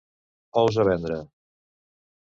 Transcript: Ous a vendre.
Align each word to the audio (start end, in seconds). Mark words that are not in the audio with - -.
Ous 0.61 0.79
a 0.83 0.87
vendre. 0.89 1.21